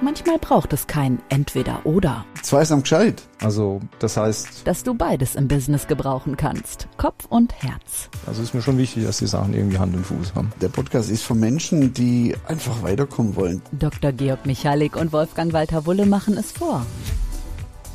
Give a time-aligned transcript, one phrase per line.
[0.00, 2.24] Manchmal braucht es kein Entweder-Oder.
[2.42, 3.22] Zweisam gescheit.
[3.40, 6.88] Also, das heißt, Dass du beides im Business gebrauchen kannst.
[6.98, 8.10] Kopf und Herz.
[8.26, 10.52] also ist mir schon wichtig, dass die Sachen irgendwie Hand und Fuß haben.
[10.60, 13.62] Der Podcast ist für Menschen, die einfach weiterkommen wollen.
[13.72, 14.12] Dr.
[14.12, 16.84] Georg Michalik und Wolfgang Walter Wulle machen es vor.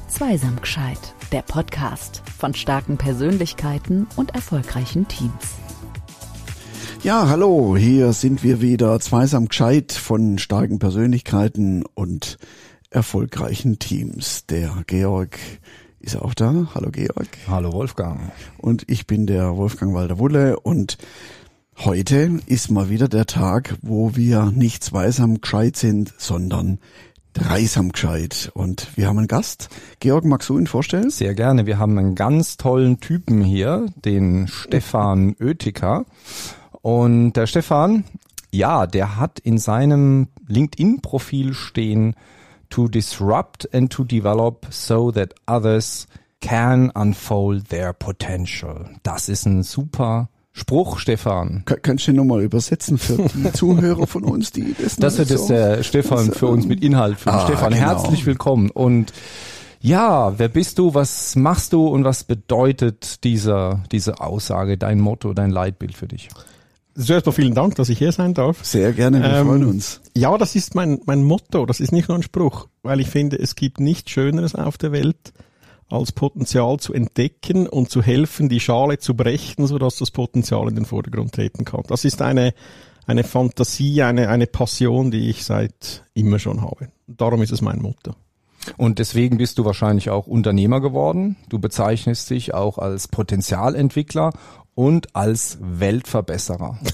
[0.07, 1.13] Zweisam gescheit.
[1.31, 5.34] Der Podcast von starken Persönlichkeiten und erfolgreichen Teams.
[7.02, 12.38] Ja, hallo, hier sind wir wieder zweisam gescheit von starken Persönlichkeiten und
[12.89, 14.45] erfolgreichen Teams.
[14.48, 15.39] Der Georg
[16.02, 16.67] ist auch da.
[16.75, 17.30] Hallo Georg.
[17.48, 18.34] Hallo Wolfgang.
[18.58, 20.98] Und ich bin der Wolfgang Walter-Wulle und
[21.77, 26.80] heute ist mal wieder der Tag, wo wir nicht zweisam gescheit sind, sondern
[27.31, 28.52] dreisam gescheit.
[28.53, 29.70] Und wir haben einen Gast.
[30.02, 31.09] Georg, magst du ihn vorstellen?
[31.11, 31.66] Sehr gerne.
[31.66, 36.05] Wir haben einen ganz tollen Typen hier, den Stefan Oettiker.
[36.81, 38.03] Und der Stefan,
[38.51, 42.15] ja, der hat in seinem LinkedIn-Profil stehen,
[42.69, 46.08] to disrupt and to develop so that others
[46.41, 48.89] can unfold their potential.
[49.03, 51.63] Das ist ein super Spruch, Stefan.
[51.66, 55.30] Ka- Kannst du den nochmal übersetzen für die Zuhörer von uns, die das Das wird
[55.31, 57.17] jetzt so- der Stefan das, für uns mit Inhalt.
[57.19, 57.86] Für Ah, Stefan, genau.
[57.88, 58.69] herzlich willkommen.
[58.69, 59.14] Und
[59.81, 65.33] ja, wer bist du, was machst du und was bedeutet dieser, diese Aussage, dein Motto,
[65.33, 66.30] dein Leitbild für dich?
[67.02, 68.64] Zuerst mal vielen Dank, dass ich hier sein darf.
[68.64, 70.02] Sehr gerne, wir Ähm, freuen uns.
[70.16, 73.39] Ja, das ist mein, mein Motto, das ist nicht nur ein Spruch, weil ich finde,
[73.39, 75.33] es gibt nichts Schöneres auf der Welt,
[75.89, 80.75] als Potenzial zu entdecken und zu helfen, die Schale zu brechen, sodass das Potenzial in
[80.75, 81.83] den Vordergrund treten kann.
[81.88, 82.53] Das ist eine,
[83.08, 86.89] eine Fantasie, eine, eine Passion, die ich seit immer schon habe.
[87.08, 88.14] Darum ist es mein Motto.
[88.77, 91.38] Und deswegen bist du wahrscheinlich auch Unternehmer geworden.
[91.47, 94.31] Du bezeichnest dich auch als Potenzialentwickler
[94.75, 96.80] und als Weltverbesserer.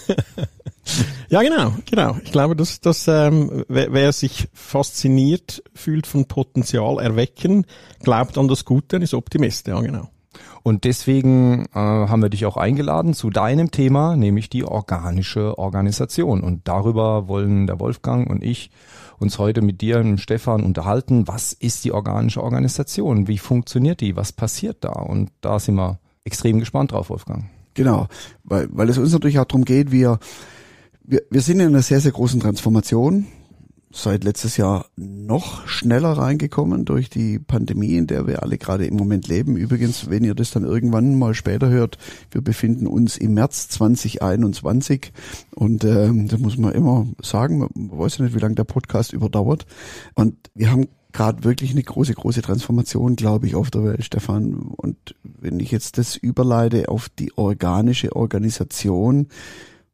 [1.30, 2.18] Ja, genau, genau.
[2.24, 7.66] Ich glaube, dass, dass ähm, wer, wer sich fasziniert fühlt von Potenzial erwecken,
[8.04, 9.68] glaubt an das Gute und ist Optimist.
[9.68, 10.10] Ja, genau.
[10.64, 16.42] Und deswegen äh, haben wir dich auch eingeladen zu deinem Thema, nämlich die organische Organisation.
[16.42, 18.72] Und darüber wollen der Wolfgang und ich
[19.20, 21.28] uns heute mit dir und Stefan unterhalten.
[21.28, 23.28] Was ist die organische Organisation?
[23.28, 24.16] Wie funktioniert die?
[24.16, 24.92] Was passiert da?
[24.92, 27.46] Und da sind wir extrem gespannt drauf, Wolfgang.
[27.76, 28.08] Genau,
[28.44, 30.18] weil, weil es uns natürlich auch darum geht, wir,
[31.04, 33.28] wir, wir sind in einer sehr, sehr großen Transformation.
[33.92, 38.96] Seit letztes Jahr noch schneller reingekommen durch die Pandemie, in der wir alle gerade im
[38.96, 39.56] Moment leben.
[39.56, 41.98] Übrigens, wenn ihr das dann irgendwann mal später hört,
[42.32, 45.14] wir befinden uns im März 2021
[45.56, 49.14] und ähm, da muss man immer sagen, man weiß ja nicht, wie lange der Podcast
[49.14, 49.66] überdauert.
[50.14, 54.54] Und wir haben gerade wirklich eine große, große Transformation, glaube ich, auf der Welt, Stefan.
[54.54, 59.28] Und wenn ich jetzt das überleite auf die organische Organisation,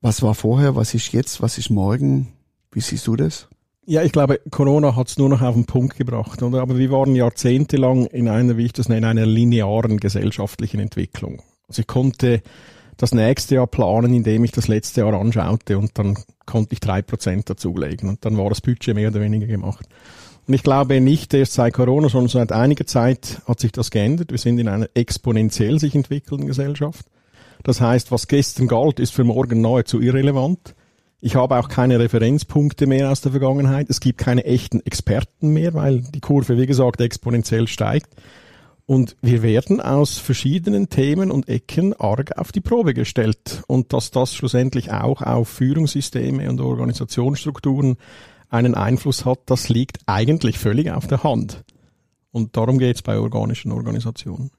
[0.01, 2.29] was war vorher, was ist jetzt, was ist morgen?
[2.71, 3.47] Wie siehst du das?
[3.85, 6.61] Ja, ich glaube, Corona hat es nur noch auf den Punkt gebracht, oder?
[6.61, 11.41] Aber wir waren jahrzehntelang in einer, wie ich das nenne, einer linearen gesellschaftlichen Entwicklung.
[11.67, 12.41] Also ich konnte
[12.97, 17.01] das nächste Jahr planen, indem ich das letzte Jahr anschaute und dann konnte ich drei
[17.01, 19.87] Prozent dazulegen und dann war das Budget mehr oder weniger gemacht.
[20.47, 24.31] Und ich glaube nicht erst seit Corona, sondern seit einiger Zeit hat sich das geändert.
[24.31, 27.06] Wir sind in einer exponentiell sich entwickelnden Gesellschaft.
[27.63, 30.75] Das heißt, was gestern galt, ist für morgen nahezu irrelevant.
[31.24, 33.90] Ich habe auch keine Referenzpunkte mehr aus der Vergangenheit.
[33.90, 38.09] Es gibt keine echten Experten mehr, weil die Kurve, wie gesagt, exponentiell steigt.
[38.88, 43.62] Und wir werden aus verschiedenen Themen und Ecken arg auf die Probe gestellt.
[43.68, 47.97] Und dass das schlussendlich auch auf Führungssysteme und Organisationsstrukturen
[48.51, 51.63] einen Einfluss hat, das liegt eigentlich völlig auf der Hand.
[52.31, 54.51] Und darum geht es bei organischen Organisationen.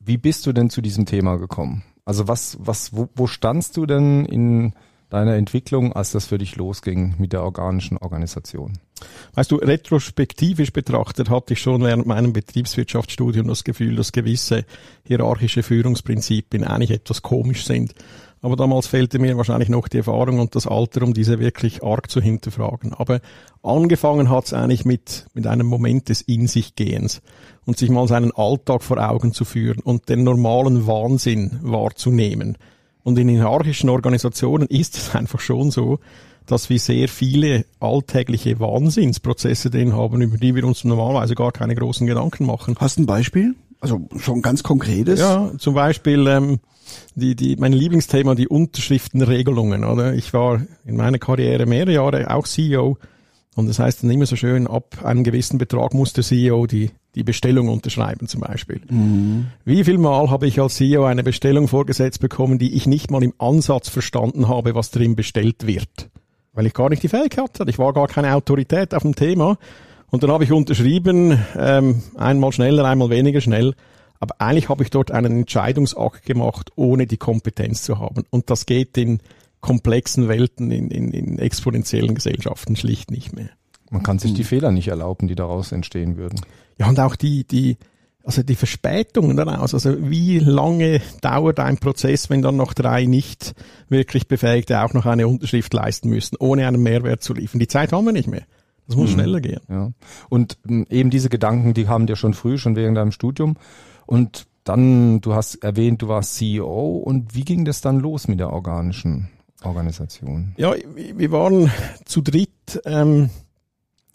[0.00, 1.82] Wie bist du denn zu diesem Thema gekommen?
[2.04, 4.72] Also was, was, wo, wo standst du denn in
[5.10, 8.78] deiner Entwicklung, als das für dich losging mit der organischen Organisation?
[9.34, 14.64] Weißt du, retrospektivisch betrachtet hatte ich schon während meinem Betriebswirtschaftsstudium das Gefühl, dass gewisse
[15.04, 17.94] hierarchische Führungsprinzipien eigentlich etwas komisch sind.
[18.44, 22.10] Aber damals fehlte mir wahrscheinlich noch die Erfahrung und das Alter, um diese wirklich arg
[22.10, 22.92] zu hinterfragen.
[22.92, 23.20] Aber
[23.62, 27.22] angefangen hat es eigentlich mit, mit einem Moment des In sich Gehens
[27.64, 32.58] und sich mal seinen Alltag vor Augen zu führen und den normalen Wahnsinn wahrzunehmen.
[33.02, 35.98] Und in hierarchischen Organisationen ist es einfach schon so,
[36.44, 41.74] dass wir sehr viele alltägliche Wahnsinnsprozesse drin haben, über die wir uns normalerweise gar keine
[41.74, 42.76] großen Gedanken machen.
[42.78, 43.54] Hast du ein Beispiel?
[43.80, 45.18] Also schon ganz konkretes?
[45.18, 46.60] Ja, zum Beispiel ähm,
[47.14, 49.84] die, die, mein Lieblingsthema, die Unterschriftenregelungen.
[49.84, 50.14] Oder?
[50.14, 52.98] Ich war in meiner Karriere mehrere Jahre auch CEO
[53.56, 56.90] und das heißt dann immer so schön, ab einem gewissen Betrag muss der CEO die,
[57.14, 58.80] die Bestellung unterschreiben zum Beispiel.
[59.64, 63.22] Wie viel Mal habe ich als CEO eine Bestellung vorgesetzt bekommen, die ich nicht mal
[63.22, 66.10] im Ansatz verstanden habe, was drin bestellt wird?
[66.54, 67.68] weil ich gar nicht die Fähigkeit hatte.
[67.68, 69.58] Ich war gar keine Autorität auf dem Thema.
[70.10, 73.74] Und dann habe ich unterschrieben, ähm, einmal schneller, einmal weniger schnell.
[74.24, 78.24] Aber eigentlich habe ich dort einen Entscheidungsakt gemacht, ohne die Kompetenz zu haben.
[78.30, 79.18] Und das geht in
[79.60, 83.50] komplexen Welten, in, in, in exponentiellen Gesellschaften schlicht nicht mehr.
[83.90, 86.40] Man kann sich die Fehler nicht erlauben, die daraus entstehen würden.
[86.78, 87.76] Ja, und auch die, die,
[88.22, 93.54] also die Verspätungen daraus, also wie lange dauert ein Prozess, wenn dann noch drei nicht
[93.90, 97.58] wirklich Befähigte auch noch eine Unterschrift leisten müssen, ohne einen Mehrwert zu liefern.
[97.58, 98.44] Die Zeit haben wir nicht mehr.
[98.86, 99.14] Das muss mhm.
[99.14, 99.60] schneller gehen.
[99.68, 99.92] Ja.
[100.30, 103.56] Und ähm, eben diese Gedanken, die haben dir schon früh, schon während deinem Studium.
[104.06, 106.98] Und dann, du hast erwähnt, du warst CEO.
[106.98, 109.28] Und wie ging das dann los mit der organischen
[109.62, 110.54] Organisation?
[110.56, 111.70] Ja, wir waren
[112.04, 113.30] zu dritt, ähm,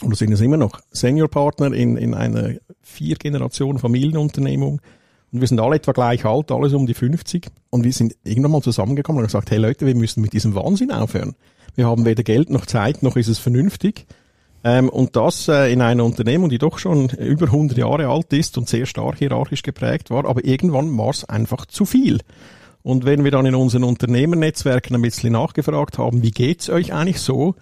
[0.03, 4.81] oder sind es immer noch, Seniorpartner in, in einer vier Generation Familienunternehmung.
[5.31, 7.47] Und wir sind alle etwa gleich alt, alles um die 50.
[7.69, 10.91] Und wir sind irgendwann mal zusammengekommen und gesagt, hey Leute, wir müssen mit diesem Wahnsinn
[10.91, 11.35] aufhören.
[11.75, 14.07] Wir haben weder Geld noch Zeit, noch ist es vernünftig.
[14.63, 18.57] Ähm, und das äh, in einer Unternehmung, die doch schon über 100 Jahre alt ist
[18.57, 20.25] und sehr stark hierarchisch geprägt war.
[20.25, 22.19] Aber irgendwann war es einfach zu viel.
[22.81, 27.21] Und wenn wir dann in unseren Unternehmernetzwerken ein bisschen nachgefragt haben, wie geht's euch eigentlich
[27.21, 27.55] so?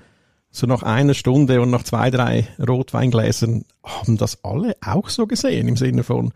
[0.50, 5.68] So nach einer Stunde und nach zwei, drei Rotweingläsern haben das alle auch so gesehen
[5.68, 6.32] im Sinne von,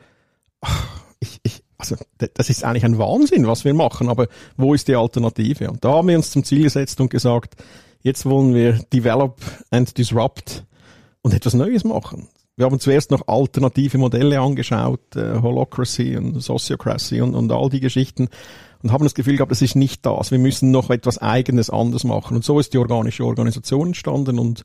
[0.59, 0.87] ach,
[1.19, 4.95] ich, ich, also das ist eigentlich ein Wahnsinn, was wir machen, aber wo ist die
[4.95, 5.71] Alternative?
[5.71, 7.55] Und da haben wir uns zum Ziel gesetzt und gesagt,
[8.01, 9.39] Jetzt wollen wir develop
[9.69, 10.65] and disrupt
[11.21, 12.27] und etwas Neues machen.
[12.57, 17.80] Wir haben zuerst noch alternative Modelle angeschaut, äh, Holocracy und Sociocracy und, und all die
[17.80, 18.30] Geschichten
[18.83, 20.31] und haben das Gefühl gehabt, das ist nicht das.
[20.31, 22.36] Wir müssen noch etwas Eigenes anders machen.
[22.36, 24.63] Und so ist die organische Organisation entstanden und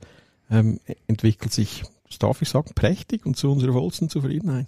[0.50, 4.66] ähm, entwickelt sich, das darf ich sagen, prächtig und zu unserer vollsten Zufriedenheit.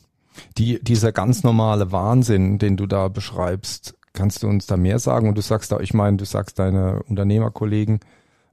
[0.57, 5.29] Die, dieser ganz normale Wahnsinn, den du da beschreibst, kannst du uns da mehr sagen?
[5.29, 8.01] Und du sagst da, ich meine, du sagst deine Unternehmerkollegen,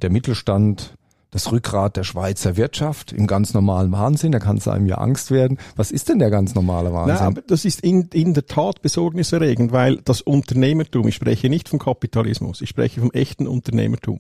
[0.02, 0.96] der Mittelstand
[1.36, 5.32] das Rückgrat der Schweizer Wirtschaft im ganz normalen Wahnsinn, da kann es einem ja Angst
[5.32, 5.58] werden.
[5.76, 7.18] Was ist denn der ganz normale Wahnsinn?
[7.18, 11.78] Aber das ist in, in der Tat besorgniserregend, weil das Unternehmertum, ich spreche nicht vom
[11.78, 14.20] Kapitalismus, ich spreche vom echten Unternehmertum,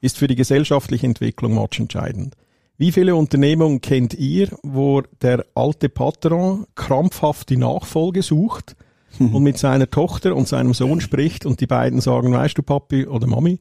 [0.00, 2.34] ist für die gesellschaftliche Entwicklung entscheidend.
[2.78, 8.74] Wie viele Unternehmungen kennt ihr, wo der alte Patron krampfhaft die Nachfolge sucht
[9.18, 13.06] und mit seiner Tochter und seinem Sohn spricht und die beiden sagen, weißt du Papi
[13.06, 13.60] oder Mami,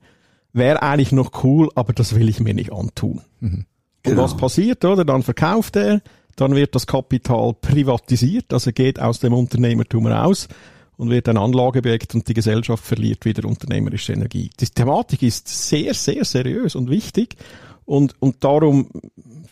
[0.54, 3.22] wäre eigentlich noch cool, aber das will ich mir nicht antun.
[3.40, 3.66] Mhm.
[4.04, 4.22] Genau.
[4.22, 5.04] Und was passiert, oder?
[5.04, 6.02] Dann verkauft er,
[6.36, 10.48] dann wird das Kapital privatisiert, also geht aus dem Unternehmertum raus
[10.98, 14.50] und wird ein Anlageobjekt und die Gesellschaft verliert wieder unternehmerische Energie.
[14.60, 17.36] Die Thematik ist sehr, sehr seriös und wichtig
[17.86, 18.90] und, und darum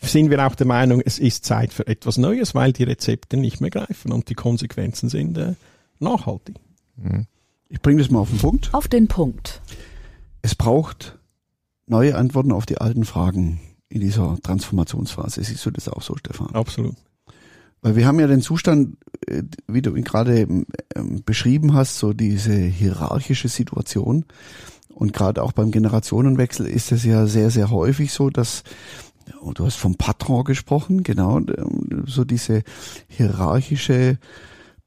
[0.01, 3.61] sind wir auch der Meinung, es ist Zeit für etwas Neues, weil die Rezepte nicht
[3.61, 5.53] mehr greifen und die Konsequenzen sind äh,
[5.99, 6.55] nachhaltig.
[6.97, 7.27] Mhm.
[7.69, 8.69] Ich bringe das mal auf den Punkt.
[8.73, 9.61] Auf den Punkt
[10.41, 11.19] es braucht
[11.87, 13.59] neue Antworten auf die alten Fragen
[13.89, 15.43] in dieser Transformationsphase.
[15.43, 16.53] Siehst du das auch so, Stefan?
[16.53, 16.95] Absolut.
[17.81, 18.97] Weil wir haben ja den Zustand,
[19.27, 20.41] äh, wie du ihn gerade
[20.95, 24.25] ähm, beschrieben hast, so diese hierarchische Situation.
[24.89, 28.63] Und gerade auch beim Generationenwechsel ist es ja sehr, sehr häufig so, dass,
[29.53, 32.61] du hast vom Patron gesprochen, genau, ähm, so diese
[33.07, 34.19] hierarchische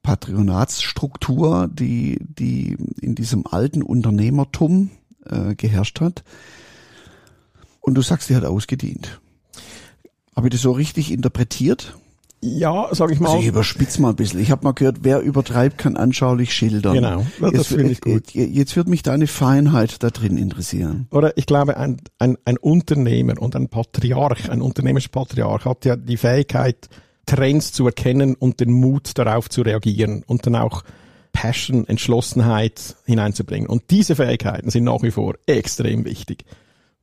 [0.03, 4.91] Patronatsstruktur, die, die in diesem alten Unternehmertum
[5.31, 6.25] äh, geherrscht hat.
[7.81, 9.21] Und du sagst, die hat ausgedient.
[10.35, 11.95] Habe ich das so richtig interpretiert?
[12.47, 13.29] Ja, sag ich mal.
[13.29, 14.39] Also ich überspitze mal ein bisschen.
[14.41, 16.95] Ich habe mal gehört, wer übertreibt, kann anschaulich schildern.
[16.95, 18.33] Genau, das jetzt, finde ich gut.
[18.33, 21.07] Jetzt wird mich deine Feinheit da drin interessieren.
[21.11, 26.19] Oder ich glaube, ein, ein, ein Unternehmer und ein Patriarch, ein Unternehmenspatriarch hat ja die
[26.19, 26.91] Fähigkeit,
[27.25, 30.83] Trends zu erkennen und den Mut darauf zu reagieren und dann auch
[31.35, 33.69] Passion, Entschlossenheit hineinzubringen.
[33.69, 36.45] Und diese Fähigkeiten sind nach wie vor extrem wichtig.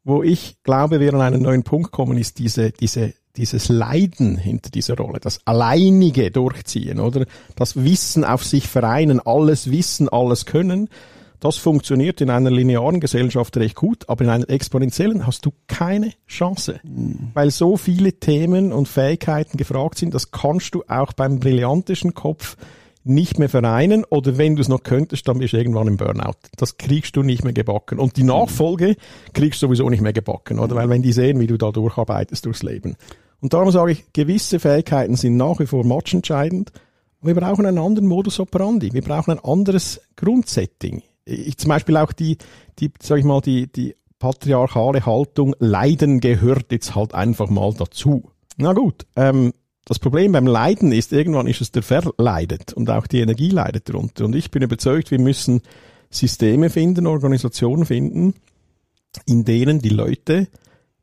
[0.03, 4.71] Wo ich glaube, wir an einen neuen Punkt kommen, ist diese, diese, dieses Leiden hinter
[4.71, 7.25] dieser Rolle, das alleinige Durchziehen, oder?
[7.55, 10.89] Das Wissen auf sich vereinen, alles wissen, alles können.
[11.39, 16.13] Das funktioniert in einer linearen Gesellschaft recht gut, aber in einer exponentiellen hast du keine
[16.27, 17.31] Chance, mhm.
[17.33, 22.57] weil so viele Themen und Fähigkeiten gefragt sind, das kannst du auch beim brillantischen Kopf
[23.03, 26.35] nicht mehr vereinen oder wenn du es noch könntest, dann bist du irgendwann im Burnout.
[26.57, 27.99] Das kriegst du nicht mehr gebacken.
[27.99, 28.95] Und die Nachfolge
[29.33, 30.75] kriegst du sowieso nicht mehr gebacken, oder?
[30.75, 32.95] Weil wenn die sehen, wie du da durcharbeitest durchs Leben.
[33.39, 36.71] Und darum sage ich, gewisse Fähigkeiten sind nach wie vor matchentscheidend.
[37.21, 38.93] Wir brauchen einen anderen Modus operandi.
[38.93, 41.01] Wir brauchen ein anderes Grundsetting.
[41.25, 42.37] Ich, zum Beispiel auch die,
[42.79, 48.29] die, sag ich mal, die, die patriarchale Haltung, Leiden gehört jetzt halt einfach mal dazu.
[48.57, 49.53] Na gut, ähm,
[49.85, 53.89] das Problem beim Leiden ist, irgendwann ist es der Verleidet und auch die Energie leidet
[53.89, 54.25] darunter.
[54.25, 55.61] Und ich bin überzeugt, wir müssen
[56.09, 58.35] Systeme finden, Organisationen finden,
[59.25, 60.47] in denen die Leute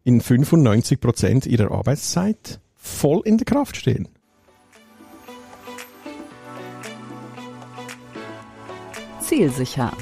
[0.04, 4.08] in 95 Prozent ihrer Arbeitszeit voll in der Kraft stehen.
[9.20, 9.92] Zielsicher.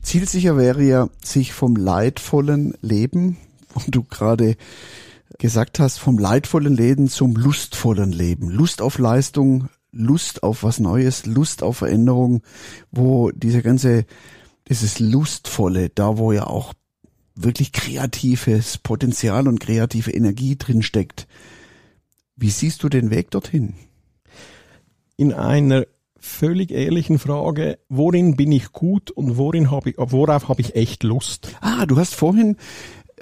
[0.00, 3.36] Zielsicher wäre ja, sich vom leidvollen Leben,
[3.74, 4.56] und du gerade
[5.38, 8.50] gesagt hast, vom leidvollen Leben zum lustvollen Leben.
[8.50, 12.42] Lust auf Leistung, Lust auf was Neues, Lust auf Veränderung,
[12.90, 14.06] wo diese ganze,
[14.68, 16.74] dieses Lustvolle, da wo ja auch
[17.34, 21.26] wirklich kreatives Potenzial und kreative Energie drin steckt.
[22.36, 23.74] Wie siehst du den Weg dorthin?
[25.16, 25.86] In einer
[26.16, 31.02] völlig ehrlichen Frage, worin bin ich gut und worin habe ich, worauf habe ich echt
[31.02, 31.54] Lust?
[31.60, 32.56] Ah, du hast vorhin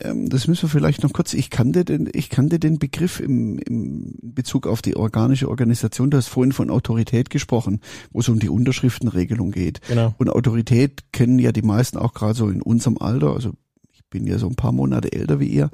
[0.04, 3.59] ähm, das müssen wir vielleicht noch kurz, ich kannte den, ich kannte den Begriff im,
[3.59, 6.11] im Bezug auf die organische Organisation.
[6.11, 7.80] Du hast vorhin von Autorität gesprochen,
[8.11, 9.80] wo es um die Unterschriftenregelung geht.
[9.88, 10.14] Genau.
[10.18, 13.52] Und Autorität kennen ja die meisten auch gerade so in unserem Alter, also
[13.92, 15.71] ich bin ja so ein paar Monate älter wie ihr,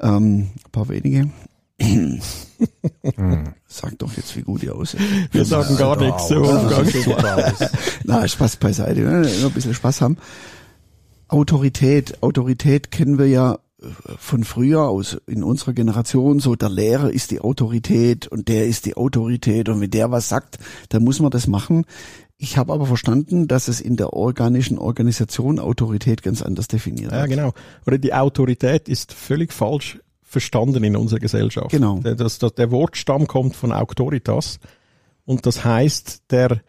[0.00, 1.30] ähm, ein paar wenige.
[3.66, 5.00] Sag doch jetzt, wie gut ihr aussieht.
[5.32, 6.28] Wir sagen gar nichts.
[6.28, 6.42] So
[8.04, 9.26] Na, Spaß beiseite, ne?
[9.26, 10.18] immer ein bisschen Spaß haben.
[11.30, 13.86] Autorität, Autorität kennen wir ja äh,
[14.18, 18.86] von früher aus in unserer Generation so der Lehrer ist die Autorität und der ist
[18.86, 20.58] die Autorität und wenn der was sagt,
[20.88, 21.84] dann muss man das machen.
[22.36, 27.26] Ich habe aber verstanden, dass es in der organischen Organisation Autorität ganz anders definiert Ja,
[27.26, 27.52] genau.
[27.86, 31.70] Oder die Autorität ist völlig falsch verstanden in unserer Gesellschaft.
[31.70, 31.98] Genau.
[31.98, 34.58] Der, das, das, der Wortstamm kommt von Autoritas
[35.26, 36.60] und das heißt der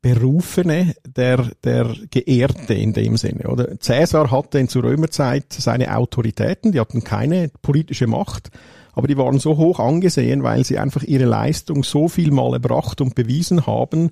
[0.00, 3.80] Berufene, der, der Geehrte in dem Sinne, oder?
[3.80, 8.50] Cäsar hatte in zur Römerzeit seine Autoritäten, die hatten keine politische Macht,
[8.92, 13.00] aber die waren so hoch angesehen, weil sie einfach ihre Leistung so viel Mal erbracht
[13.00, 14.10] und bewiesen haben,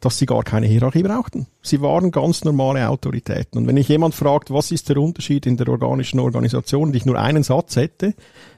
[0.00, 1.46] dass sie gar keine Hierarchie brauchten.
[1.62, 3.58] Sie waren ganz normale Autoritäten.
[3.58, 7.06] Und wenn ich jemand fragt, was ist der Unterschied in der organischen Organisation, und ich
[7.06, 8.14] nur einen Satz hätte,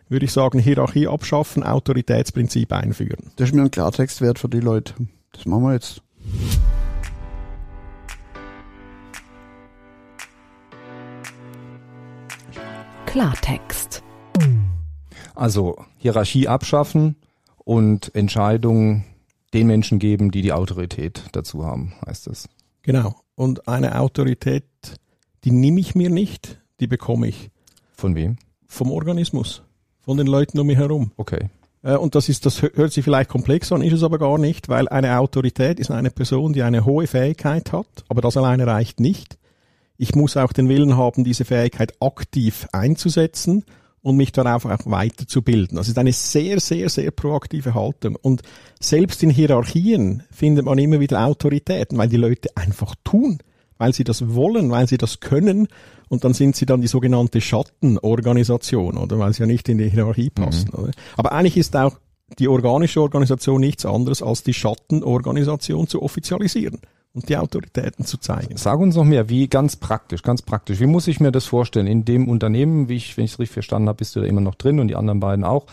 [0.09, 3.31] würde ich sagen, Hierarchie abschaffen, Autoritätsprinzip einführen.
[3.37, 4.95] Das ist mir ein Klartextwert für die Leute.
[5.33, 6.03] Das machen wir jetzt.
[13.07, 14.03] Klartext.
[15.35, 17.17] Also Hierarchie abschaffen
[17.65, 19.05] und Entscheidungen
[19.53, 22.49] den Menschen geben, die die Autorität dazu haben, heißt es.
[22.83, 23.17] Genau.
[23.35, 24.65] Und eine Autorität,
[25.45, 27.51] die nehme ich mir nicht, die bekomme ich
[27.95, 28.37] Von wem?
[28.67, 29.63] vom Organismus,
[30.01, 31.11] von den Leuten um mich herum.
[31.17, 31.49] Okay.
[31.83, 34.39] Äh, Und das ist, das hö- hört sich vielleicht komplex an, ist es aber gar
[34.39, 38.67] nicht, weil eine Autorität ist eine Person, die eine hohe Fähigkeit hat, aber das alleine
[38.67, 39.39] reicht nicht.
[39.97, 43.65] Ich muss auch den Willen haben, diese Fähigkeit aktiv einzusetzen
[44.03, 45.77] und mich darauf auch weiterzubilden.
[45.77, 48.17] Das ist eine sehr, sehr, sehr proaktive Haltung.
[48.17, 48.41] Und
[48.81, 53.41] selbst in Hierarchien findet man immer wieder Autoritäten, weil die Leute einfach tun,
[53.81, 55.67] weil sie das wollen, weil sie das können.
[56.09, 59.19] Und dann sind sie dann die sogenannte Schattenorganisation, oder?
[59.19, 60.91] Weil sie ja nicht in die Hierarchie passen, oder?
[61.17, 61.99] Aber eigentlich ist auch
[62.39, 66.81] die organische Organisation nichts anderes als die Schattenorganisation zu offizialisieren
[67.13, 68.57] und die Autoritäten zu zeigen.
[68.57, 70.81] Sag uns noch mehr, wie ganz praktisch, ganz praktisch.
[70.81, 71.87] Wie muss ich mir das vorstellen?
[71.87, 74.41] In dem Unternehmen, wie ich, wenn ich es richtig verstanden habe, bist du da immer
[74.41, 75.67] noch drin und die anderen beiden auch,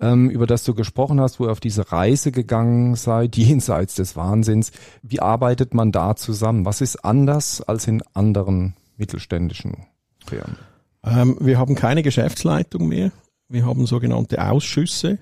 [0.00, 4.16] ähm, über das du gesprochen hast, wo ihr auf diese Reise gegangen seid, jenseits des
[4.16, 4.72] Wahnsinns.
[5.02, 6.64] Wie arbeitet man da zusammen?
[6.64, 9.86] Was ist anders als in anderen mittelständischen
[10.26, 10.56] Firmen?
[11.04, 13.12] Ähm, wir haben keine Geschäftsleitung mehr.
[13.48, 15.18] Wir haben sogenannte Ausschüsse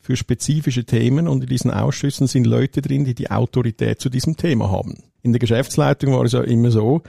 [0.00, 4.36] für spezifische Themen und in diesen Ausschüssen sind Leute drin, die die Autorität zu diesem
[4.36, 5.02] Thema haben.
[5.22, 7.02] In der Geschäftsleitung war es ja immer so,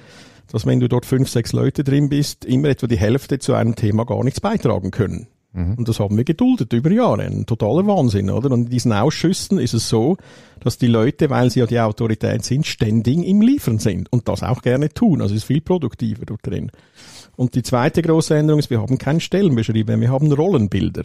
[0.51, 3.75] dass wenn du dort fünf, sechs Leute drin bist, immer etwa die Hälfte zu einem
[3.75, 5.27] Thema gar nichts beitragen können.
[5.53, 7.24] Und das haben wir geduldet über Jahre.
[7.24, 8.51] Ein totaler Wahnsinn, oder?
[8.51, 10.15] Und in diesen Ausschüssen ist es so,
[10.62, 14.43] dass die Leute, weil sie ja die Autorität sind, ständig im Liefern sind und das
[14.43, 15.21] auch gerne tun.
[15.21, 16.71] Also es ist viel produktiver dort drin.
[17.36, 21.03] Und die zweite große Änderung ist, wir haben keinen Stellenbeschrieben, wir haben Rollenbilder.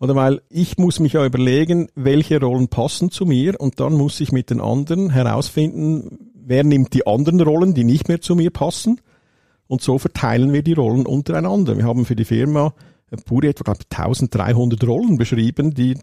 [0.00, 4.20] Oder weil ich muss mich ja überlegen, welche Rollen passen zu mir und dann muss
[4.20, 8.50] ich mit den anderen herausfinden, wer nimmt die anderen Rollen, die nicht mehr zu mir
[8.50, 9.00] passen
[9.68, 11.76] und so verteilen wir die Rollen untereinander.
[11.76, 12.74] Wir haben für die Firma
[13.24, 15.96] Puri etwa glaub, ich, 1300 Rollen beschrieben, die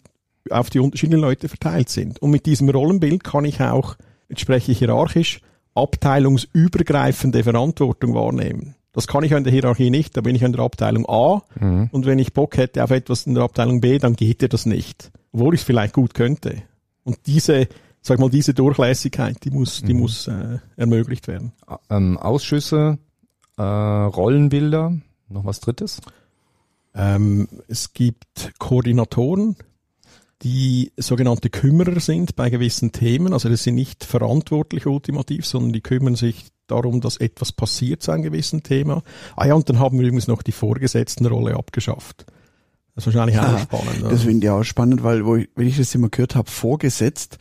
[0.50, 2.22] auf die unterschiedlichen Leute verteilt sind.
[2.22, 3.98] Und mit diesem Rollenbild kann ich auch,
[4.30, 5.42] jetzt spreche ich hierarchisch,
[5.74, 8.77] abteilungsübergreifende Verantwortung wahrnehmen.
[8.98, 11.44] Das kann ich ja in der Hierarchie nicht, da bin ich in der Abteilung A
[11.92, 14.66] und wenn ich Bock hätte auf etwas in der Abteilung B, dann geht dir das
[14.66, 15.12] nicht.
[15.32, 16.64] Obwohl ich es vielleicht gut könnte.
[17.04, 17.68] Und diese,
[18.02, 21.52] sag mal, diese Durchlässigkeit, die muss, die muss äh, ermöglicht werden.
[21.92, 22.98] Ähm, Ausschüsse,
[23.56, 24.98] äh, Rollenbilder,
[25.30, 26.02] noch was drittes?
[26.96, 29.58] Ähm, es gibt Koordinatoren,
[30.42, 33.34] die sogenannte Kümmerer sind bei gewissen Themen.
[33.34, 38.12] Also das sind nicht verantwortlich ultimativ, sondern die kümmern sich darum, dass etwas passiert zu
[38.12, 39.04] einem gewissen Thema.
[39.36, 42.26] Ah ja, und dann haben wir übrigens noch die Vorgesetztenrolle abgeschafft.
[42.96, 44.04] Das ist wahrscheinlich auch Ah, spannend.
[44.12, 47.38] Das finde ich auch spannend, weil wo ich, wenn ich das immer gehört habe, vorgesetzt,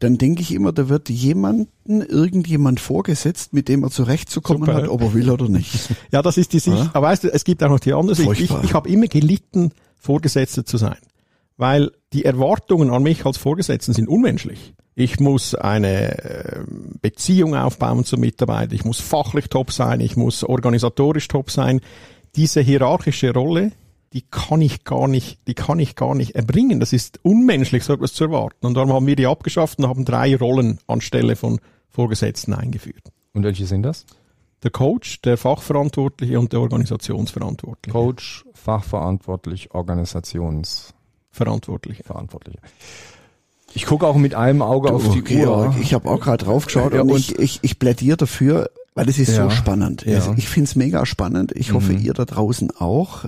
[0.00, 4.74] dann denke ich immer, da wird jemanden, irgendjemand vorgesetzt, mit dem er zurechtzukommen Super.
[4.82, 5.88] hat, ob er will oder nicht.
[6.10, 6.76] Ja, das ist die Sicht.
[6.76, 6.90] Ja.
[6.92, 8.30] Aber weißt du, es gibt auch noch die andere Sicht.
[8.32, 10.96] Ich, ich habe immer gelitten, Vorgesetzter zu sein.
[11.56, 14.74] Weil die Erwartungen an mich als Vorgesetzten sind unmenschlich.
[14.94, 16.64] Ich muss eine äh,
[17.02, 18.72] Beziehung aufbauen zum Mitarbeiter.
[18.72, 20.00] Ich muss fachlich top sein.
[20.00, 21.80] Ich muss organisatorisch top sein.
[22.34, 23.72] Diese hierarchische Rolle,
[24.14, 26.80] die kann ich gar nicht, die kann ich gar nicht erbringen.
[26.80, 28.66] Das ist unmenschlich, so etwas zu erwarten.
[28.66, 31.60] Und darum haben wir die abgeschafft und haben drei Rollen anstelle von
[31.90, 33.12] Vorgesetzten eingeführt.
[33.34, 34.06] Und welche sind das?
[34.62, 37.92] Der Coach, der Fachverantwortliche und der Organisationsverantwortliche.
[37.92, 40.95] Coach, Fachverantwortlich, Organisationsverantwortliche.
[41.36, 42.58] Verantwortliche.
[43.74, 45.66] Ich gucke auch mit einem Auge auf die Okay, Uhr.
[45.66, 48.70] ja, ich habe auch gerade drauf geschaut Ja, und, und- ich, ich, ich plädiere dafür,
[48.94, 50.04] weil es ist Ja, so spannend.
[50.06, 50.18] ja.
[50.18, 51.52] Es- Ich finde es mega spannend.
[51.54, 52.00] Ich hoffe, Mhm.
[52.00, 53.26] ihr da draußen auch.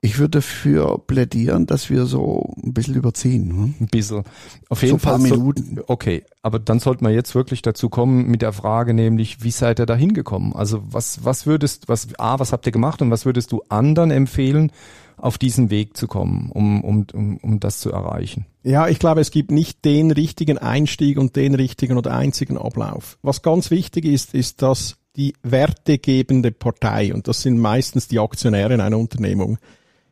[0.00, 3.50] Ich würde dafür plädieren, dass wir so ein bisschen überziehen.
[3.50, 3.74] Hm?
[3.80, 4.22] Ein bisschen.
[4.68, 5.28] Auf So jeden ein paar Fall.
[5.28, 5.80] so- Minuten.
[5.86, 9.80] Okay, aber dann sollten wir jetzt wirklich dazu kommen mit der Frage, nämlich, wie seid
[9.80, 10.52] ihr da hingekommen?
[10.52, 14.10] Also was, was würdest, was, A, was habt ihr gemacht und was würdest du anderen
[14.12, 14.70] empfehlen,
[15.16, 18.46] auf diesen Weg zu kommen, um, um, um, um das zu erreichen?
[18.62, 23.18] Ja, ich glaube, es gibt nicht den richtigen Einstieg und den richtigen oder einzigen Ablauf.
[23.22, 28.74] Was ganz wichtig ist, ist, dass die wertegebende Partei, und das sind meistens die Aktionäre
[28.74, 29.58] in einer Unternehmung,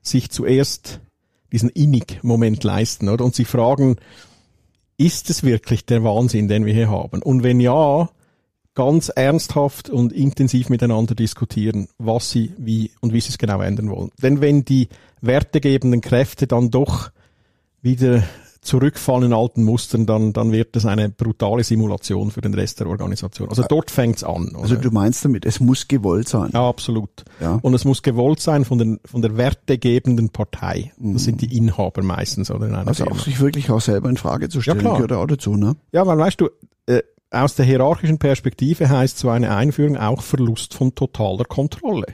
[0.07, 1.01] sich zuerst
[1.53, 3.25] diesen Innig-Moment leisten, oder?
[3.25, 3.97] Und sie fragen,
[4.99, 7.23] ist es wirklich der Wahnsinn, den wir hier haben?
[7.23, 8.09] Und wenn ja,
[8.77, 13.91] ganz ernsthaft und intensiv miteinander diskutieren, was sie wie und wie sie es genau ändern
[13.91, 14.11] wollen.
[14.23, 14.89] Denn wenn die
[15.23, 17.11] wertegebenden Kräfte dann doch
[17.81, 18.23] wieder
[18.67, 22.89] zurückfallen in alten Mustern, dann, dann wird das eine brutale Simulation für den Rest der
[22.89, 23.49] Organisation.
[23.49, 24.49] Also dort fängt's an.
[24.51, 24.61] Oder?
[24.63, 26.51] Also du meinst damit, es muss gewollt sein.
[26.53, 27.25] ja, absolut.
[27.41, 27.59] Ja.
[27.63, 30.93] Und es muss gewollt sein von, den, von der wertegebenden Partei.
[30.99, 33.19] Das sind die Inhaber meistens oder in einer Also Firma.
[33.19, 34.95] auch sich wirklich auch selber in Frage zu stellen, Ja, klar.
[34.97, 35.77] gehört auch dazu, ne?
[35.93, 36.49] Ja, weil weißt du,
[36.87, 42.07] äh, aus der hierarchischen Perspektive heißt so eine Einführung auch Verlust von totaler Kontrolle.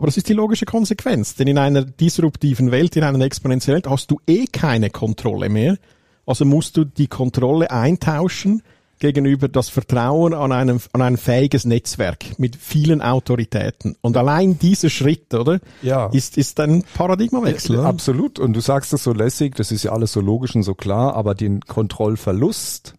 [0.00, 3.90] Aber das ist die logische Konsequenz, denn in einer disruptiven Welt, in einer exponentiellen Welt,
[3.90, 5.76] hast du eh keine Kontrolle mehr.
[6.24, 8.62] Also musst du die Kontrolle eintauschen
[8.98, 13.94] gegenüber das Vertrauen an, einem, an ein fähiges Netzwerk mit vielen Autoritäten.
[14.00, 16.06] Und allein dieser Schritt, oder, Ja.
[16.06, 17.78] ist, ist ein Paradigmawechsel.
[17.80, 17.86] oder?
[17.88, 18.38] Absolut.
[18.38, 21.14] Und du sagst das so lässig, das ist ja alles so logisch und so klar,
[21.14, 22.94] aber den Kontrollverlust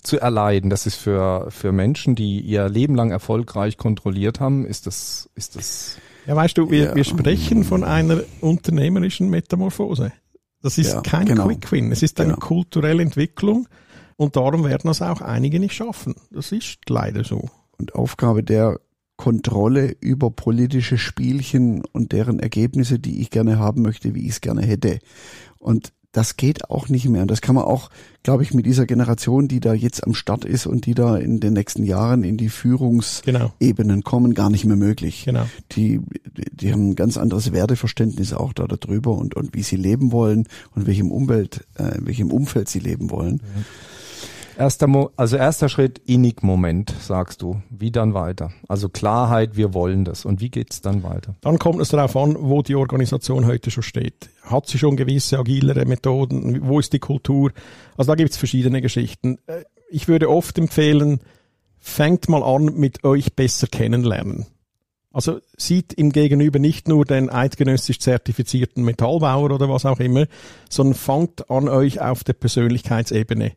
[0.00, 4.86] zu erleiden, das ist für, für Menschen, die ihr Leben lang erfolgreich kontrolliert haben, ist
[4.86, 6.94] das, ist das, Ja, weißt du, wir, Ja.
[6.94, 10.12] wir sprechen von einer unternehmerischen Metamorphose.
[10.62, 11.46] Das ist Ja, kein genau.
[11.46, 11.92] Quick Win.
[11.92, 12.46] Es ist eine Genau.
[12.46, 13.68] kulturelle Entwicklung
[14.16, 16.14] und darum werden das auch einige nicht schaffen.
[16.30, 17.48] Das ist leider so.
[17.78, 18.80] Und Aufgabe der
[19.16, 24.40] Kontrolle über politische Spielchen und deren Ergebnisse, die ich gerne haben möchte, wie ich es
[24.40, 24.98] gerne hätte.
[25.58, 27.22] Und das geht auch nicht mehr.
[27.22, 27.90] Und das kann man auch,
[28.22, 31.40] glaube ich, mit dieser Generation, die da jetzt am Start ist und die da in
[31.40, 33.52] den nächsten Jahren in die Führungsebenen
[33.96, 35.24] Genau, kommen, gar nicht mehr möglich.
[35.26, 35.46] genau.
[35.72, 36.00] Die,
[36.52, 40.46] die haben ein ganz anderes Werteverständnis auch da darüber und, und wie sie leben wollen
[40.74, 43.40] und welchem Umwelt, äh, in welchem Umfeld sie leben wollen.
[44.58, 47.60] Erster Mo also erster Schritt, Innig-Moment, sagst du.
[47.68, 48.52] Wie dann weiter?
[48.68, 50.24] Also Klarheit, wir wollen das.
[50.24, 51.36] Und wie geht's dann weiter?
[51.42, 54.30] Dann kommt es darauf an, wo die Organisation heute schon steht.
[54.42, 56.66] Hat sie schon gewisse agilere Methoden?
[56.66, 57.52] Wo ist die Kultur?
[57.98, 59.38] Also da gibt es verschiedene Geschichten.
[59.46, 61.20] Äh, Ich würde oft empfehlen,
[61.78, 64.46] fängt mal an mit euch besser kennenlernen.
[65.12, 70.26] Also sieht im Gegenüber nicht nur den eidgenössisch zertifizierten Metallbauer oder was auch immer,
[70.70, 73.52] sondern fangt an, euch auf der Persönlichkeitsebene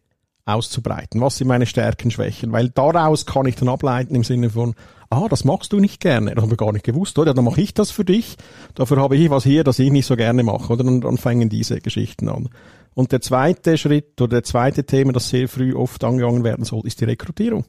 [0.50, 1.22] auszubreiten.
[1.22, 2.52] Was sind meine Stärken, Schwächen?
[2.52, 4.76] Weil daraus kann ich dann ableiten im Sinne von,
[5.10, 6.36] ah, das magst du nicht gerne.
[6.36, 7.34] Das haben wir gar nicht gewusst, oder?
[7.34, 8.38] Dann mache ich das für dich.
[8.76, 10.86] Dafür habe ich was hier, das ich nicht so gerne mache, oder?
[10.86, 12.50] Und dann fangen diese Geschichten an.
[12.94, 16.82] Und der zweite Schritt oder der zweite Thema, das sehr früh oft angegangen werden soll,
[16.86, 17.66] ist die Rekrutierung.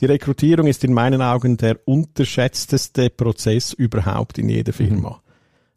[0.00, 5.20] Die Rekrutierung ist in meinen Augen der unterschätzteste Prozess überhaupt in jeder Firma.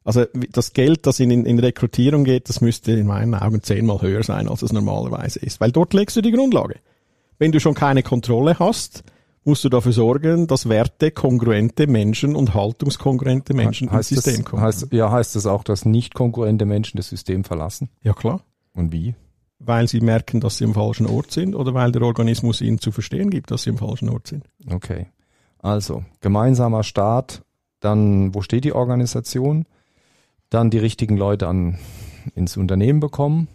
[0.07, 4.23] Also das Geld, das in, in, Rekrutierung geht, das müsste in meinen Augen zehnmal höher
[4.23, 5.59] sein, als es normalerweise ist.
[5.59, 6.75] Weil dort legst du die Grundlage.
[7.39, 9.03] Wenn du schon keine Kontrolle hast,
[9.43, 14.45] musst du dafür sorgen, dass Werte kongruente Menschen und haltungskongruente Menschen ins heißt System das,
[14.45, 14.63] kommen.
[14.63, 17.89] heißt, ja, heißt das auch, dass nicht konkurrente Menschen das System verlassen?
[18.01, 18.39] ja klar.
[18.73, 19.13] Und wie?
[19.59, 22.93] Weil sie merken, dass sie am falschen Ort sind oder weil der Organismus ihnen zu
[22.93, 24.45] verstehen gibt, dass sie am falschen Ort sind.
[24.71, 25.07] Okay.
[25.59, 27.41] Also, gemeinsamer Start,
[27.81, 29.65] dann, wo steht die Organisation?
[30.49, 31.77] Dann die richtigen Leute an,
[32.35, 33.47] ins Unternehmen bekommen.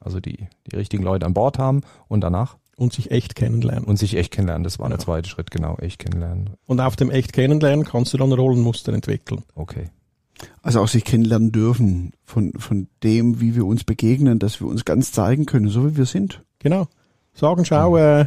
[0.00, 3.84] Also die, die richtigen Leute an Bord haben und danach Und sich echt kennenlernen.
[3.84, 4.64] und sich echt kennenlernen.
[4.64, 5.04] Das war der Genau.
[5.04, 6.50] zweite Schritt, genau, echt kennenlernen.
[6.66, 9.42] Und auf dem echt kennenlernen kannst du dann Rollenmuster entwickeln.
[9.54, 9.90] Okay.
[10.62, 14.84] Also auch sich kennenlernen dürfen von, von dem, wie wir uns begegnen, dass wir uns
[14.84, 16.42] ganz zeigen können, so wie wir sind.
[16.58, 16.88] Genau.
[17.32, 18.26] Sagen, schau, äh,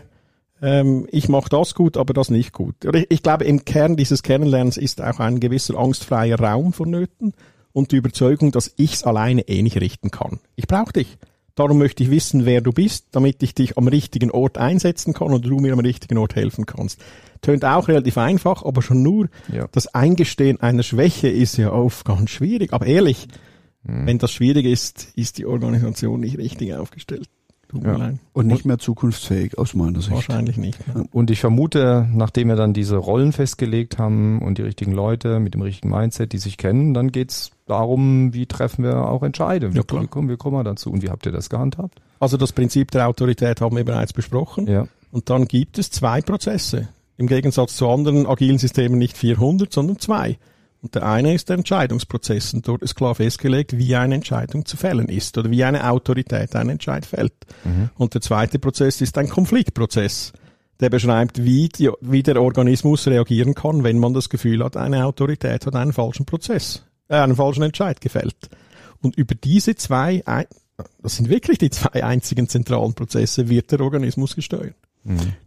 [0.62, 2.86] ähm, ich mache das gut, aber das nicht gut.
[2.86, 7.34] Oder ich, ich glaube, im Kern dieses Kennenlernens ist auch ein gewisser angstfreier Raum vonnöten
[7.76, 10.40] und die Überzeugung, dass ich es alleine eh nicht richten kann.
[10.56, 11.18] Ich brauche dich.
[11.56, 15.34] Darum möchte ich wissen, wer du bist, damit ich dich am richtigen Ort einsetzen kann
[15.34, 17.02] und du mir am richtigen Ort helfen kannst.
[17.42, 19.68] Tönt auch relativ einfach, aber schon nur Ja.
[19.74, 22.72] das Eingestehen einer Schwäche ist ja oft ganz schwierig.
[22.74, 23.28] Aber ehrlich,
[23.84, 27.30] wenn das schwierig ist, ist die Organisation nicht richtig aufgestellt.
[27.84, 28.14] Ja.
[28.32, 30.12] Und nicht mehr zukunftsfähig aus meiner Sicht.
[30.14, 30.80] Wahrscheinlich nicht.
[30.96, 31.08] Ne?
[31.12, 35.54] Und ich vermute, nachdem wir dann diese Rollen festgelegt haben und die richtigen Leute mit
[35.56, 39.76] dem richtigen Mindset, die sich kennen, dann geht's darum, wie treffen wir auch Entscheidungen.
[39.76, 40.92] Ja, Wie, wie, kommen, wie kommen wir dazu?
[40.92, 42.02] Und wie habt ihr das gehandhabt?
[42.20, 44.68] Also das Prinzip der Autorität haben wir bereits besprochen.
[44.68, 44.88] Ja.
[45.12, 46.90] Und dann gibt es zwei Prozesse.
[47.18, 50.38] Im Gegensatz zu anderen agilen Systemen nicht 400, sondern zwei.
[50.82, 52.54] Und der eine ist der Entscheidungsprozess.
[52.54, 56.56] Und dort ist klar festgelegt, wie eine Entscheidung zu fällen ist oder wie eine Autorität
[56.56, 57.34] einen Entscheid fällt.
[57.98, 60.34] Und der zweite Prozess ist ein Konfliktprozess.
[60.82, 65.06] Der beschreibt, wie, die, wie der Organismus reagieren kann, wenn man das Gefühl hat, eine
[65.06, 68.50] Autorität hat einen falschen Prozess, äh, einen falschen Entscheid gefällt.
[69.02, 70.24] Und über diese zwei,
[71.02, 74.76] das sind wirklich die zwei einzigen zentralen Prozesse, wird der Organismus gesteuert.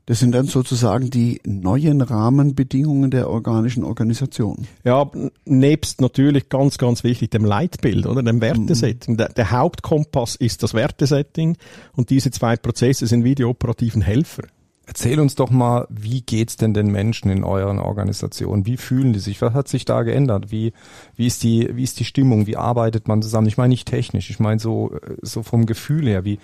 [0.06, 4.68] Das sind dann sozusagen die neuen Rahmenbedingungen der organischen Organisation.
[4.84, 5.10] Ja,
[5.44, 9.16] nebst natürlich ganz, ganz wichtig dem Leitbild oder dem Wertesetting.
[9.16, 11.56] Der, der Hauptkompass ist das Wertesetting
[11.96, 14.44] und diese zwei Prozesse sind wie die operativen Helfer.
[14.88, 18.64] Erzähl uns doch mal, wie geht's denn den Menschen in euren Organisationen?
[18.64, 19.42] Wie fühlen die sich?
[19.42, 20.50] Was hat sich da geändert?
[20.50, 20.72] Wie,
[21.14, 22.46] wie ist die, wie ist die Stimmung?
[22.46, 23.48] Wie arbeitet man zusammen?
[23.48, 26.24] Ich meine nicht technisch, ich meine so, äh, so vom Gefühl her.
[26.24, 26.38] Wie,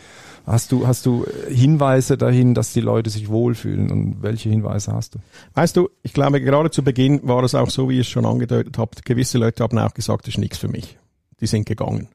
[0.45, 3.91] hast du, hast du Hinweise dahin, dass die Leute sich wohlfühlen?
[3.91, 5.21] Und welche Hinweise hast du?
[5.55, 8.27] Weißt du, ich glaube, gerade zu Beginn war es auch so, wie ihr es schon
[8.27, 9.07] angedeutet habt.
[9.07, 10.99] Gewisse Leute haben auch gesagt, das ist nichts für mich.
[11.41, 12.09] Die sind gegangen.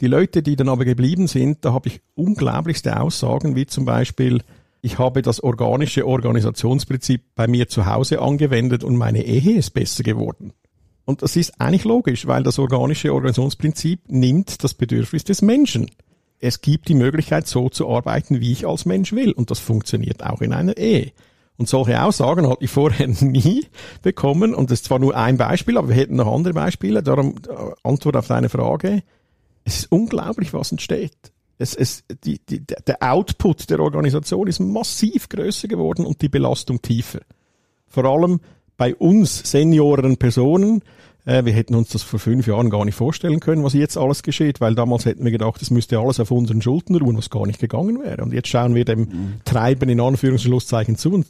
[0.00, 4.42] Die Leute, die dann aber geblieben sind, da habe ich unglaublichste Aussagen, wie zum Beispiel,
[4.82, 10.02] ich habe das organische Organisationsprinzip bei mir zu Hause angewendet und meine Ehe ist besser
[10.02, 10.52] geworden.
[11.04, 15.88] Und das ist eigentlich logisch, weil das organische Organisationsprinzip nimmt das Bedürfnis des Menschen.
[16.40, 19.30] Es gibt die Möglichkeit, so zu arbeiten, wie ich als Mensch will.
[19.32, 21.12] Und das funktioniert auch in einer Ehe.
[21.56, 23.66] Und solche Aussagen hatte ich vorher nie
[24.02, 24.52] bekommen.
[24.52, 27.04] Und das ist zwar nur ein Beispiel, aber wir hätten noch andere Beispiele.
[27.04, 29.04] Darum äh, Antwort auf deine Frage.
[29.64, 31.32] Es ist unglaublich, was entsteht.
[31.62, 36.82] Es, es, die, die, der Output der Organisation ist massiv größer geworden und die Belastung
[36.82, 37.20] tiefer.
[37.86, 38.40] Vor allem
[38.76, 40.82] bei uns Senioren Personen.
[41.24, 44.22] Äh, wir hätten uns das vor fünf Jahren gar nicht vorstellen können, was jetzt alles
[44.22, 47.46] geschieht, weil damals hätten wir gedacht, es müsste alles auf unseren Schultern ruhen, was gar
[47.46, 48.22] nicht gegangen wäre.
[48.22, 51.26] Und jetzt schauen wir dem Treiben in Anführungsschlusszeichen zu und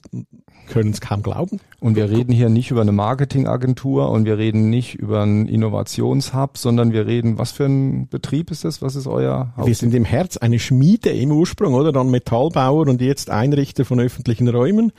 [0.68, 1.60] können es kaum glauben.
[1.80, 6.56] Und wir reden hier nicht über eine Marketingagentur und wir reden nicht über einen Innovationshub,
[6.56, 8.80] sondern wir reden, was für ein Betrieb ist das?
[8.80, 11.92] Was ist euer Wir sind im Herz eine Schmiede im Ursprung, oder?
[11.92, 14.92] Dann Metallbauer und jetzt Einrichter von öffentlichen Räumen,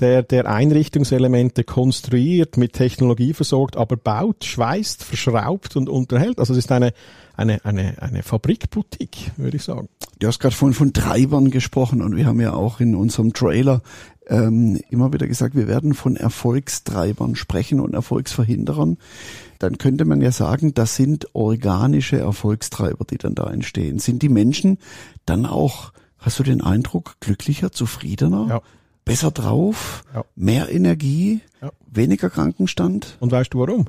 [0.00, 6.38] der, der Einrichtungselemente konstruiert, mit Technologie versorgt, aber baut, schweißt, verschraubt und unterhält.
[6.38, 6.92] Also es ist eine,
[7.36, 9.88] eine, eine, eine Fabrikboutique, würde ich sagen.
[10.18, 13.82] Du hast gerade vorhin von Treibern gesprochen und wir haben ja auch in unserem Trailer
[14.28, 18.98] ähm, immer wieder gesagt, wir werden von Erfolgstreibern sprechen und Erfolgsverhinderern.
[19.58, 23.98] Dann könnte man ja sagen, das sind organische Erfolgstreiber, die dann da entstehen.
[23.98, 24.78] Sind die Menschen
[25.26, 28.62] dann auch, hast du den Eindruck, glücklicher, zufriedener, Ja.
[29.08, 30.24] Besser drauf, Ja.
[30.36, 31.70] mehr Energie, Ja.
[31.90, 33.16] weniger Krankenstand?
[33.20, 33.86] Und weißt du warum?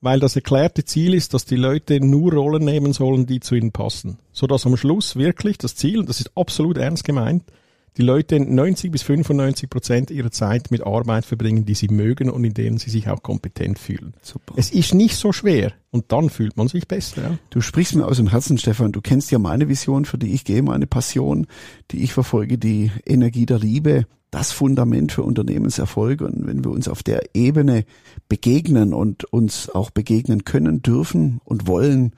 [0.00, 3.70] Weil das erklärte Ziel ist, dass die Leute nur Rollen nehmen sollen, die zu ihnen
[3.70, 4.18] passen.
[4.32, 7.44] Sodass am Schluss wirklich das Ziel, und das ist absolut ernst gemeint,
[7.98, 12.44] die Leute 90 bis 95 Prozent ihrer Zeit mit Arbeit verbringen, die sie mögen und
[12.44, 14.14] in denen sie sich auch kompetent fühlen.
[14.22, 14.54] Super.
[14.56, 17.22] Es ist nicht so schwer und dann fühlt man sich besser.
[17.22, 17.38] Ja?
[17.50, 18.92] Du sprichst mir aus dem Herzen, Stefan.
[18.92, 21.46] Du kennst ja meine Vision, für die ich gehe, meine Passion,
[21.90, 26.20] die ich verfolge, die Energie der Liebe, das Fundament für Unternehmenserfolg.
[26.20, 27.84] Und wenn wir uns auf der Ebene
[28.28, 32.12] begegnen und uns auch begegnen können, dürfen und wollen,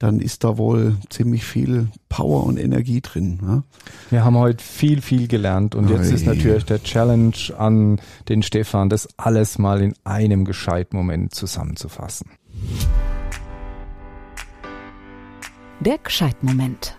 [0.00, 3.38] dann ist da wohl ziemlich viel Power und Energie drin.
[3.42, 3.64] Ja?
[4.08, 8.88] Wir haben heute viel, viel gelernt und jetzt ist natürlich der Challenge an den Stefan,
[8.88, 12.30] das alles mal in einem gescheiten Moment zusammenzufassen.
[15.80, 16.96] Der Gescheitmoment.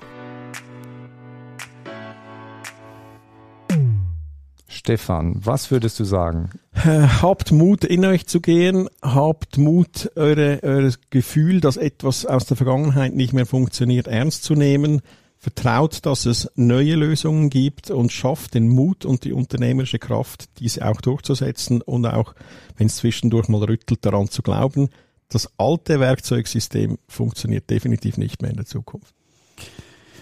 [4.71, 6.49] Stefan, was würdest du sagen?
[6.73, 8.87] Äh, Habt Mut, in euch zu gehen.
[9.01, 14.55] Habt Mut, eure, eure Gefühl, dass etwas aus der Vergangenheit nicht mehr funktioniert, ernst zu
[14.55, 15.01] nehmen.
[15.41, 20.87] vertraut, dass es neue Lösungen gibt und schafft den Mut und die unternehmerische Kraft, diese
[20.87, 22.35] auch durchzusetzen und auch,
[22.77, 24.89] wenn es zwischendurch mal rüttelt, daran zu glauben,
[25.29, 29.15] das alte Werkzeugsystem funktioniert definitiv nicht mehr in der Zukunft.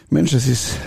[0.09, 0.79] Mensch, es ist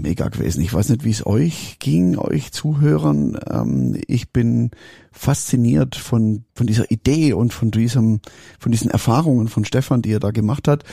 [0.00, 0.60] mega gewesen.
[0.62, 3.38] Ich weiß nicht, wie es euch ging, euch Zuhörern.
[3.50, 4.70] Ähm, ich bin
[5.12, 8.20] fasziniert von, von dieser Idee und von diesem,
[8.58, 10.84] von diesen Erfahrungen von Stefan, die er da gemacht hat.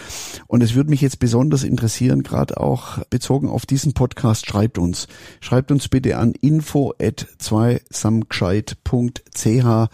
[0.47, 5.07] Und es würde mich jetzt besonders interessieren, gerade auch bezogen auf diesen Podcast, schreibt uns.
[5.39, 9.89] Schreibt uns bitte an info at zweisamgescheit.ch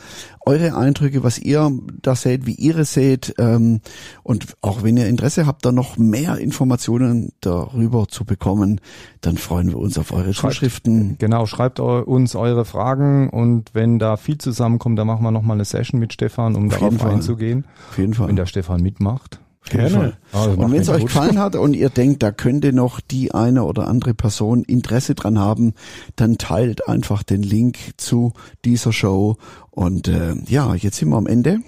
[0.46, 3.36] eure Eindrücke, was ihr da seht, wie ihr es seht.
[3.38, 3.82] Ähm,
[4.24, 8.82] und auch wenn ihr Interesse habt, da noch mehr Informationen darüber zu bekommen,
[9.22, 11.18] dann freuen wir uns auf eure Schreibt, Zuschriften.
[11.18, 15.66] Genau, schreibt uns eure Fragen und wenn da viel zusammenkommt, dann machen wir nochmal eine
[15.66, 17.66] Session mit Stefan, um Auf darauf einzugehen.
[17.90, 18.28] Auf jeden Fall.
[18.28, 19.40] Wenn der Stefan mitmacht.
[19.70, 20.18] Gerne.
[20.34, 23.64] Ah, Und wenn es euch gefallen hat und ihr denkt, da könnte noch die eine
[23.64, 25.74] oder andere Person Interesse dran haben,
[26.16, 28.34] dann teilt einfach den Link zu
[28.66, 29.38] dieser Show.
[29.72, 31.60] Und äh, ja, jetzt sind wir am Ende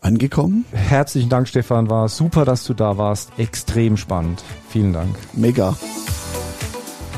[0.00, 0.64] angekommen.
[0.72, 1.90] Herzlichen Dank, Stefan.
[1.90, 3.32] War super, dass du da warst.
[3.36, 4.44] Extrem spannend.
[4.68, 5.14] Vielen Dank.
[5.32, 5.76] Mega.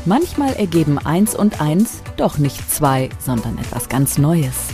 [0.07, 4.69] Manchmal ergeben eins und eins doch nicht zwei, sondern etwas ganz Neues.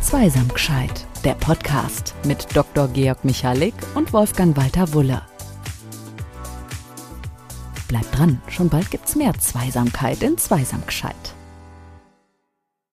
[0.00, 2.88] Zweisam gescheit, der Podcast mit Dr.
[2.88, 5.22] Georg Michalik und Wolfgang Walter Wuller.
[7.86, 11.35] Bleibt dran, schon bald gibt's mehr Zweisamkeit in Zweisam gescheit.